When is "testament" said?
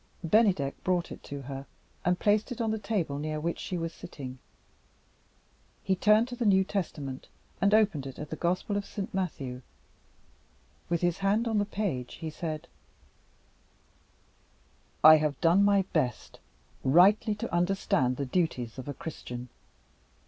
6.63-7.27